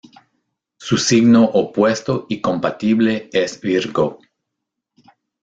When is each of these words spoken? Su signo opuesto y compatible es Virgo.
Su 0.77 0.97
signo 0.97 1.45
opuesto 1.45 2.25
y 2.27 2.41
compatible 2.41 3.29
es 3.31 3.61
Virgo. 3.61 4.17